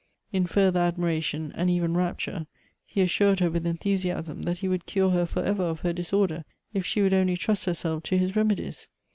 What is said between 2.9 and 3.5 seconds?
assured